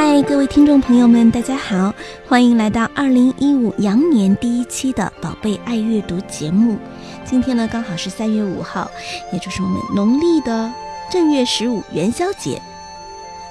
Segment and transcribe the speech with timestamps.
[0.00, 1.92] 嗨各位听众朋友们，大家好，
[2.28, 6.78] 欢迎来到二零一五羊年第一期的《宝贝爱阅读》节目。
[7.24, 8.88] 今天呢，刚好是三月五号，
[9.32, 10.72] 也就是我们农历的
[11.10, 12.62] 正月十五元宵节。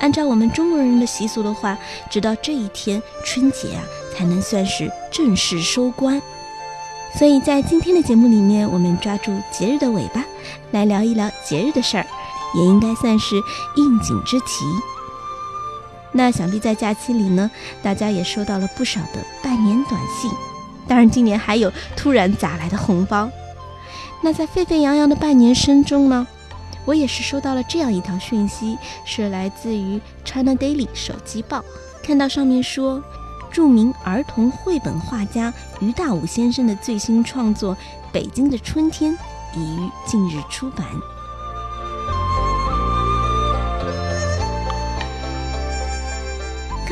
[0.00, 1.78] 按照我们中国人的习俗的话，
[2.10, 6.20] 直到这一天春节啊，才能算是正式收官。
[7.16, 10.24] 所以在今天的节目里面，我们抓住节日的尾巴，
[10.72, 12.06] 来聊一聊节日的事儿，
[12.56, 13.36] 也应该算是
[13.76, 14.64] 应景之题。
[16.12, 17.50] 那想必在假期里呢，
[17.82, 20.30] 大家也收到了不少的拜年短信，
[20.86, 23.30] 当然今年还有突然砸来的红包。
[24.22, 26.26] 那在沸沸扬扬的拜年声中呢，
[26.84, 31.64] 我也是收到了这样一条讯息，是来自于 China Daily 手机报，
[32.02, 33.02] 看到上面说，
[33.50, 37.74] 著名儿童绘本画家于大武先生的最新创作
[38.12, 39.12] 《北京的春天》
[39.58, 40.86] 已于近日出版。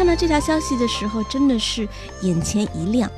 [0.00, 1.86] 看到这条消息的时候，真的是
[2.22, 3.10] 眼前一亮。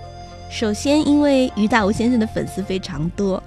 [0.51, 3.41] 首先，因为于大武先生的粉丝非常多，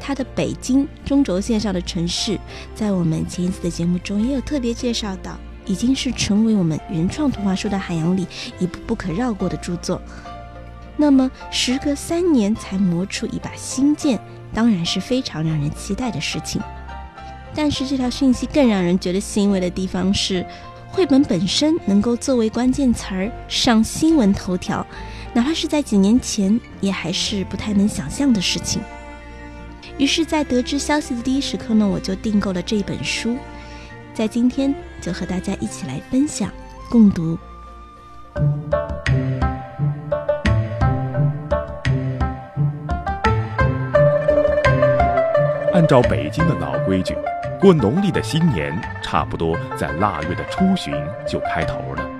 [0.00, 2.36] 他的北京中轴线上的城市，
[2.74, 8.26] 在我们前一次的节目中也有特别介绍到，已经是成为我们原创图画书的海洋里
[8.58, 10.02] 一部不可绕过的著作。
[10.96, 14.18] 那么，时隔三年才磨出一把新剑，
[14.52, 16.60] 当然是非常让人期待的事情。
[17.54, 20.44] 但是，这条讯息更让人觉得欣慰的地方是。
[20.92, 24.84] 绘本本身能够作为关键词儿上新闻头条，
[25.32, 28.82] 哪怕是在几年前，也还是不太能想象的事情。
[29.98, 33.36] 于是，在得知消息的第一时刻呢，我就订购了这本书，
[34.12, 36.50] 在今天就和大家一起来分享、
[36.90, 37.38] 共读。
[45.72, 47.16] 按照北京的老规矩。
[47.60, 50.94] 过农历的新年，差不多在腊月的初旬
[51.28, 52.10] 就开头了。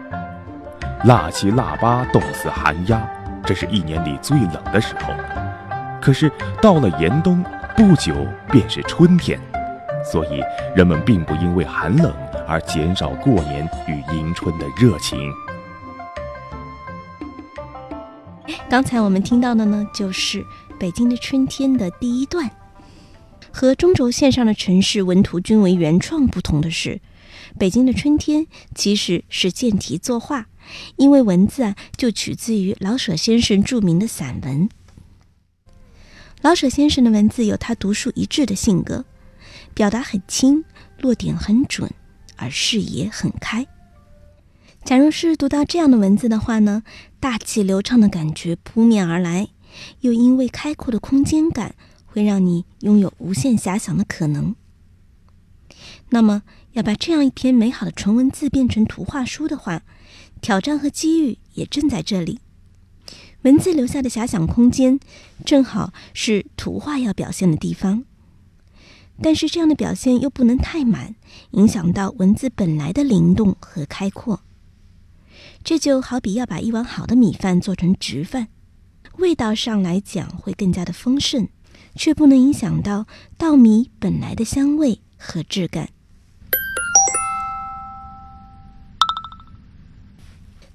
[1.04, 3.00] 腊七腊八冻死寒鸦，
[3.42, 5.14] 这是一年里最冷的时候。
[5.98, 6.30] 可是
[6.60, 7.42] 到了严冬，
[7.74, 8.14] 不久
[8.50, 9.40] 便是春天，
[10.04, 10.42] 所以
[10.76, 12.12] 人们并不因为寒冷
[12.46, 15.18] 而减少过年与迎春的热情。
[18.68, 20.42] 刚才我们听到的呢，就是
[20.78, 22.48] 《北京的春天》的第一段。
[23.52, 27.00] 和中轴线上的城市文图均为原创不同的是，
[27.58, 30.46] 北京的春天其实是见题作画，
[30.96, 34.68] 因为文字啊就取自于老舍先生著名的散文。
[36.42, 39.04] 老舍先生的文字有他独树一帜的性格，
[39.74, 40.64] 表达很轻，
[40.98, 41.90] 落点很准，
[42.36, 43.66] 而视野很开。
[44.84, 46.82] 假如是读到这样的文字的话呢，
[47.18, 49.48] 大气流畅的感觉扑面而来，
[50.00, 51.74] 又因为开阔的空间感。
[52.12, 54.54] 会让你拥有无限遐想的可能。
[56.10, 59.82] 那么，要把这样一篇美好的纯文字变成图画书的话，
[60.40, 62.40] 挑战和机遇也正在这里。
[63.42, 65.00] 文字留下的遐想空间，
[65.46, 68.04] 正好是图画要表现的地方。
[69.22, 71.14] 但是，这样的表现又不能太满，
[71.52, 74.40] 影响到文字本来的灵动和开阔。
[75.62, 78.48] 这就好比要把一碗好的米饭做成直饭，
[79.18, 81.48] 味道上来讲会更加的丰盛。
[81.94, 83.06] 却不能影响到
[83.36, 85.90] 稻米本来的香味和质感。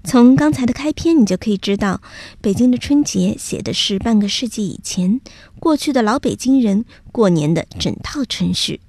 [0.03, 1.99] 从刚才的开篇，你就可以知道，
[2.39, 5.19] 北京的春节写的是半个世纪以前
[5.59, 8.81] 过去的老北京人过年的整套程序。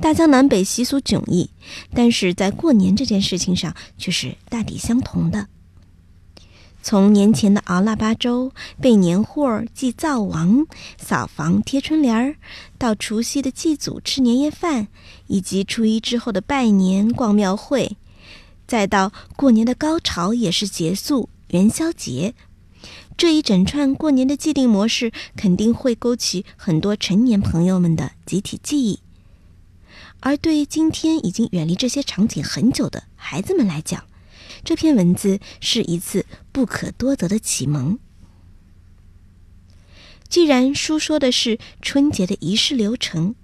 [0.00, 1.50] 大江南北习俗迥异，
[1.94, 5.46] 但是在过年这件事情上却是大抵相同的。
[6.86, 10.66] 从年前的熬腊八粥、备年货、祭灶王、
[10.98, 12.36] 扫房、贴春联儿，
[12.76, 14.88] 到除夕的祭祖、吃年夜饭，
[15.26, 17.96] 以及初一之后的拜年、逛庙会，
[18.66, 22.34] 再到过年的高潮也是结束元宵节，
[23.16, 29.00] 这一整串过年的既定模式，肯定会勾起很多成年朋友们的集体记忆。
[30.20, 34.04] 而对于今天已经远离这些场景很久的孩子们来讲，
[34.64, 37.98] 这篇文字是一次不可多得的启蒙。
[40.28, 43.34] 既然书说的是春节的仪式流程，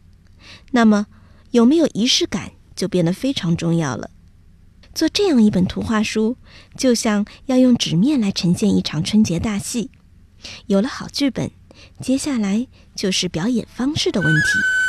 [0.72, 1.06] 那么
[1.52, 4.11] 有没有仪式感就变得非常重要了。
[4.93, 6.37] 做这样一本图画书，
[6.76, 9.90] 就像要用纸面来呈现一场春节大戏。
[10.66, 11.52] 有了好剧本，
[12.00, 12.66] 接下来
[12.96, 14.80] 就是表演方式的问题。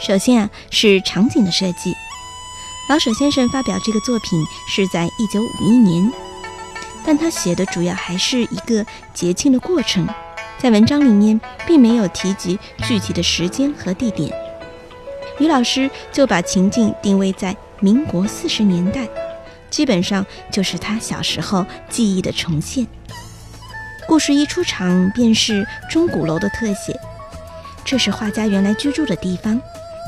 [0.00, 1.94] 首先啊，是场景的设计。
[2.88, 6.10] 老舍先生发表这个作品是在一九五一年，
[7.04, 10.08] 但他写的主要还是一个节庆的过程，
[10.58, 14.32] 在文章里面并没有提及具体的时间和地点。
[15.38, 19.06] 于老师就把情境定位在民国四十年代，
[19.68, 22.86] 基本上就是他小时候记忆的重现。
[24.08, 26.98] 故事一出场便是钟鼓楼的特写，
[27.84, 29.60] 这是画家原来居住的地方，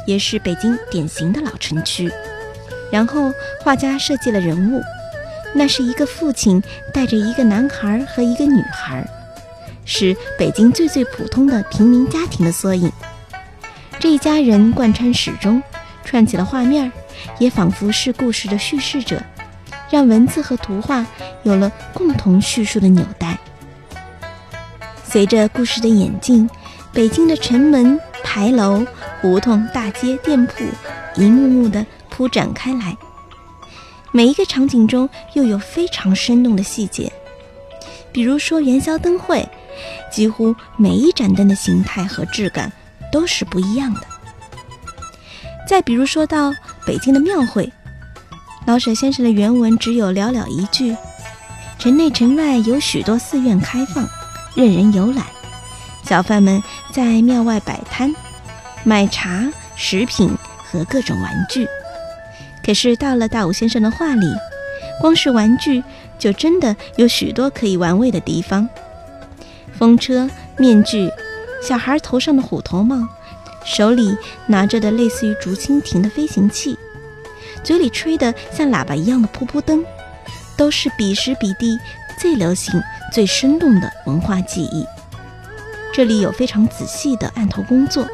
[0.07, 2.11] 也是北京典型的老城区。
[2.91, 3.33] 然后
[3.63, 4.83] 画家设计了人物，
[5.55, 6.63] 那是一个父亲
[6.93, 9.07] 带着一个男孩和一个女孩，
[9.85, 12.93] 是北京最最普通的平民家庭的缩影。
[13.99, 15.63] 这一家人贯穿始终，
[16.05, 16.93] 串起了画面，
[17.39, 19.23] 也仿佛是故事的叙事者，
[19.91, 21.07] 让文字和图画
[21.45, 23.39] 有了共同叙述的纽带。
[25.05, 26.49] 随着故事的演进，
[26.93, 27.99] 北京的城门、
[28.35, 28.83] 牌楼、
[29.21, 30.65] 胡同、大街、店铺，
[31.17, 31.85] 一幕幕的。
[32.09, 32.97] 铺展开来，
[34.11, 37.13] 每一个场景中又有非常生动的细节，
[38.11, 39.47] 比如说元宵灯会，
[40.11, 42.73] 几乎每一盏灯的形态和质感
[43.11, 44.01] 都是不一样的。
[45.69, 46.55] 再比如说到
[46.87, 47.71] 北京的庙会，
[48.67, 50.97] 老舍先生的原文只有寥寥一句
[51.79, 54.09] ：“城内城外有许多寺院开放，
[54.55, 55.27] 任人游览，
[56.05, 56.63] 小贩们
[56.93, 58.15] 在庙外摆摊，
[58.85, 60.31] 买茶、食品
[60.71, 61.67] 和各种玩具。”
[62.65, 64.33] 可是到了大武先生的画里，
[65.01, 65.83] 光是玩具
[66.19, 68.69] 就真的有许多可以玩味的地方：
[69.77, 71.11] 风车、面具、
[71.61, 73.09] 小孩头上的虎头帽、
[73.65, 76.79] 手里拿着的类似于竹蜻蜓的飞行器、
[77.65, 79.85] 嘴里吹的像喇叭一样的噗噗灯，
[80.57, 81.77] 都是彼时彼地
[82.21, 82.81] 最流行、
[83.13, 84.87] 最生动的文化记忆。
[85.93, 88.07] 这里有非常仔细的案头工作，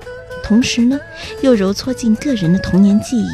[0.48, 0.98] 同时呢，
[1.42, 3.28] 又揉搓进个人的童年记忆。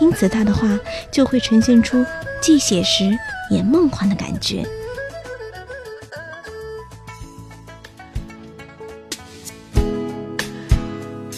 [0.00, 0.68] 因此，他的画
[1.12, 2.04] 就会呈现出
[2.40, 3.16] 既写实
[3.48, 4.66] 也梦幻的感觉。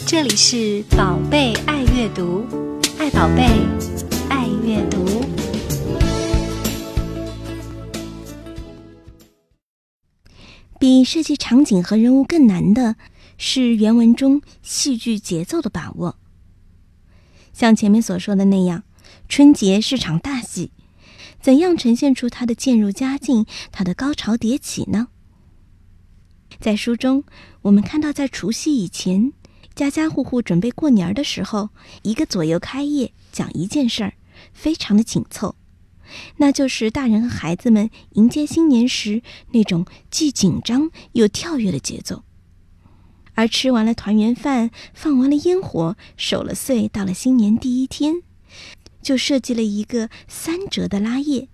[0.03, 2.47] 这里是宝贝爱阅读，
[2.97, 3.43] 爱宝贝，
[4.29, 5.23] 爱阅读。
[10.79, 12.95] 比设计场景和人物更难的
[13.37, 16.17] 是原文中戏剧节奏的把握。
[17.53, 18.83] 像前面所说的那样，
[19.29, 20.71] 春节是场大戏，
[21.39, 25.07] 怎样呈现出它的渐入佳境，它的高潮迭起呢？
[26.59, 27.23] 在书中，
[27.61, 29.31] 我们看到，在除夕以前，
[29.73, 31.69] 家家户户准备过年的时候，
[32.03, 34.13] 一个左右开业讲一件事儿，
[34.51, 35.55] 非常的紧凑，
[36.37, 39.21] 那就是大人和孩子们迎接新年时
[39.51, 42.24] 那种既紧张又跳跃的节奏。
[43.35, 48.15] 而吃完了团圆饭，放完了烟火，守了岁，到了新年第一天，
[49.01, 51.49] 就设计了一个三折的拉页，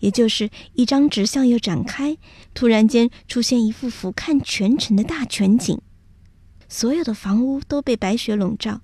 [0.00, 2.18] 也就是一张纸向右展开，
[2.52, 5.80] 突然间出现一幅俯瞰全城的大全景，
[6.68, 8.82] 所有的房屋都被白雪笼罩，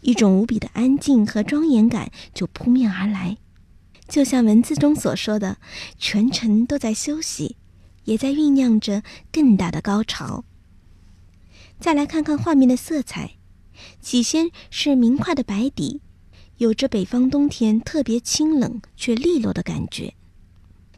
[0.00, 3.36] 一种无比的安静和庄严感就扑面而来，
[4.08, 5.58] 就像文字中所说的，
[5.98, 7.56] 全城都在休息，
[8.04, 10.44] 也在酝酿着更大的高潮。
[11.82, 13.32] 再来看看画面的色彩，
[14.00, 16.00] 起先是明快的白底，
[16.58, 20.14] 有着北方冬天特别清冷却利落的感觉。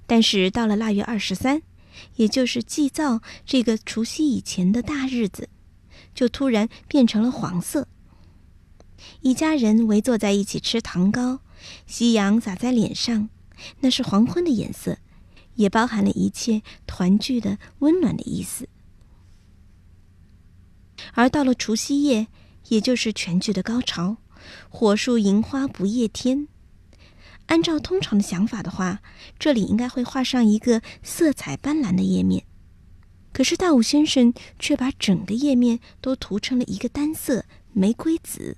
[0.07, 1.63] 但是到了腊月二十三，
[2.17, 5.49] 也就是祭灶这个除夕以前的大日子，
[6.15, 7.89] 就突然变成了黄色。
[9.23, 11.41] 一家人围坐在一起吃糖糕，
[11.87, 13.31] 夕阳洒在脸上，
[13.81, 14.99] 那是黄昏的颜色，
[15.55, 18.69] 也包含了一切团聚的温暖的意思。
[21.15, 22.29] 而到了除夕夜，
[22.69, 24.19] 也就是全剧的高潮，
[24.69, 26.49] 火树银花不夜天。
[27.47, 29.01] 按照通常的想法的话，
[29.39, 32.45] 这里应该会画上一个色彩斑斓的页面。
[33.33, 38.57] 可是大武先生却把整个页面都涂成了一个单色玫瑰紫。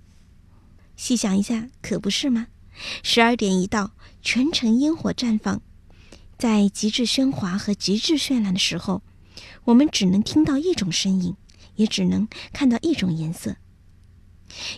[0.96, 2.48] 细想一下，可不是吗？
[3.02, 5.60] 十二点一到，全城烟火绽放，
[6.38, 9.02] 在极致喧哗和极致绚烂的时候，
[9.64, 11.34] 我们只能听到一种声音。
[11.76, 13.56] 也只能看到一种颜色，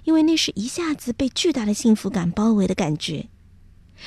[0.04, 3.28] 因为那是一下子被巨大的幸福感包围的感觉。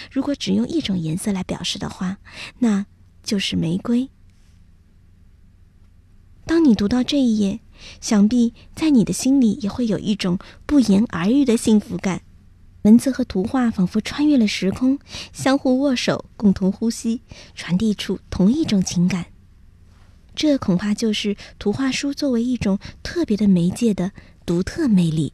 [0.10, 2.19] 如果只用一种颜色来表示的话，
[2.60, 2.86] 那
[3.24, 4.10] 就是玫瑰。
[6.45, 7.60] 当你读到这一页，
[8.00, 12.21] 想必在你的心里也会有一种不言而喻的幸福感。
[12.83, 14.98] 文字和图画仿佛穿越了时空，
[15.31, 17.21] 相互握手，共同呼吸，
[17.53, 19.27] 传递出同一种情感。
[20.36, 24.12] 这恐怕就是图画书作为一种特别的媒介的
[24.46, 25.34] 独特魅力。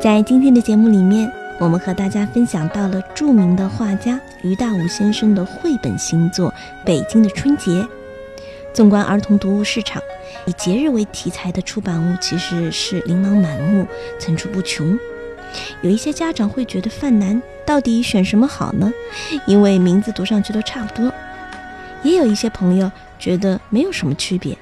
[0.00, 1.30] 在今天的节目里面，
[1.62, 6.50] 我们和大家分享到了著名的画家于大武先生的绘本新作
[6.84, 7.70] 《北京的春节》。
[8.74, 10.02] 纵观儿童读物市场，
[10.44, 13.86] 以节日为题材的出版物其实是琳琅满目、
[14.18, 14.98] 层出不穷。
[15.82, 18.92] 有一些家长会觉得犯难，到底选什么好呢？
[19.46, 21.12] 因为名字读上去都差不多。
[22.02, 22.90] 也有一些朋友
[23.20, 24.58] 觉得没有什么区别，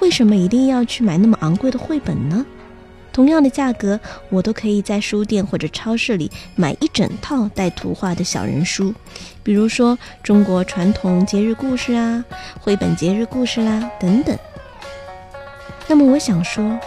[0.00, 2.44] 为什么一定要去买那么昂贵的绘本呢？
[3.12, 3.98] 同样的价格，
[4.28, 8.94] 我都可以在书店或者超市里买一整套带图画的小人书，
[9.42, 12.24] 比如说中国传统节日故事啊、
[12.60, 14.36] 绘本节日故事啦等等。
[15.88, 16.78] 那么我想说，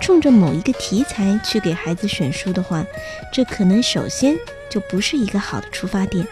[0.00, 2.84] 冲着某一个题材去给孩子选书的话，
[3.30, 4.34] 这可能首先
[4.70, 6.26] 就不是一个好的出发点。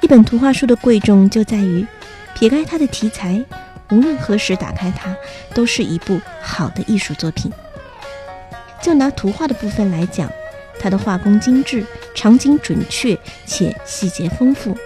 [0.00, 1.84] 一本图画书的贵重就在于，
[2.34, 3.44] 撇开它的题材，
[3.90, 5.14] 无论何时打开它，
[5.52, 7.52] 都是一部好的艺术作品。
[8.82, 10.30] 就拿图画的部分来讲，
[10.78, 11.84] 它的画工精致，
[12.14, 14.76] 场景准确且细节丰富，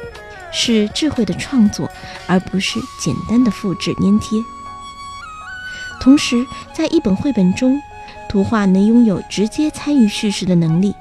[0.53, 1.89] 是智慧的创作，
[2.27, 4.43] 而不是简单的复制粘贴。
[6.01, 7.81] 同时，在一本绘本中，
[8.29, 10.93] 图画能拥有直接参与叙事的能力，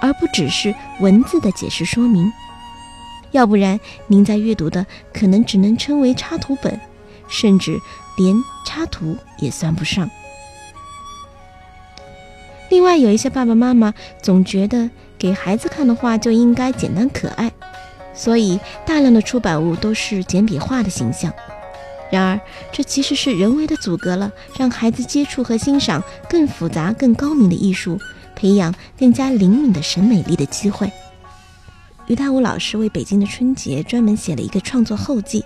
[0.00, 2.30] 而不只是文字的解释说明。
[3.30, 6.78] 要不然，您在阅读的可能只能称为插图本，
[7.28, 7.80] 甚至
[8.18, 10.08] 连插图也算不上。
[12.72, 14.88] 另外，有一些爸爸妈妈总觉得
[15.18, 17.52] 给孩子看的话就应该简单可爱，
[18.14, 21.30] 所以大量的出版物都是简笔画的形象。
[22.10, 22.40] 然而，
[22.72, 27.98] 这其实是人为的阻隔了让孩子接触和欣赏更复杂、更高明的艺术，
[28.34, 30.90] 培养更加灵敏的审美力的机会。
[32.06, 35.44] 于大武老师为北京的春节专门写了一个创作后记，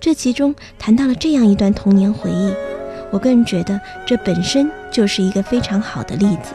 [0.00, 2.52] 这其中谈到了这样一段童年回忆。
[3.12, 6.52] 我个人觉得，这本身就是一个非常好的例子。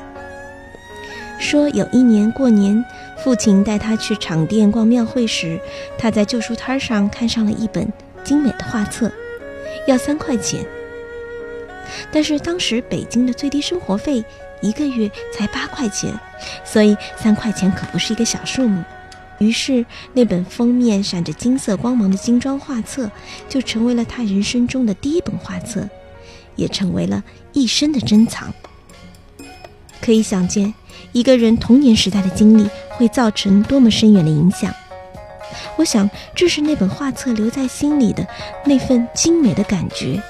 [1.40, 2.84] 说有一年过年，
[3.18, 5.60] 父亲带他去场店逛庙会时，
[5.98, 7.92] 他在旧书摊上看上了一本
[8.24, 9.12] 精美的画册，
[9.88, 10.66] 要三块钱。
[12.12, 14.24] 但是当时北京的最低生活费
[14.62, 16.18] 一个月才八块钱，
[16.64, 18.84] 所以三块钱可不是一个小数目。
[19.38, 23.12] 于是那本封面闪着金色光芒的精装画册，
[23.50, 25.88] 就成为了他人生中的第一本画册。
[26.56, 28.54] 也成为了一生的珍藏。
[30.02, 30.74] 可以想见，
[31.12, 34.74] 一个人童年时代的经历会造成多么深远的影响。
[35.78, 38.26] 我想，这是那本画册留在心里的
[38.66, 40.22] 那份精美的感觉，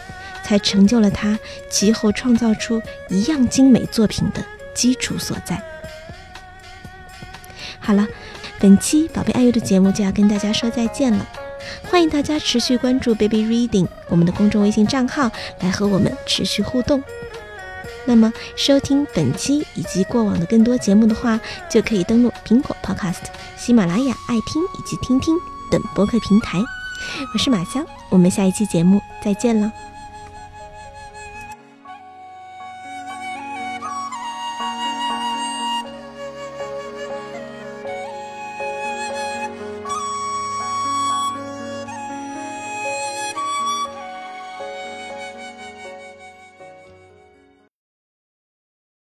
[0.44, 1.38] 才成就了他
[1.70, 5.62] 其后创造出一样精美作品的基础所在。
[7.80, 8.08] 好了，
[8.60, 11.28] 本期宝贝爱优的节目就要跟大家说再见了。
[11.84, 17.04] 欢迎大家持续关注 Baby Reading 我们的公众微信账号，来和我们持续互动。
[18.06, 23.24] 那么，收听本期以及过往的更多节目的话，就可以登录苹果 Podcast、
[23.58, 25.36] 喜马拉雅、爱听以及听听
[25.72, 26.60] 等播客平台。
[27.34, 29.72] 我是马香，我们下一期节目再见了。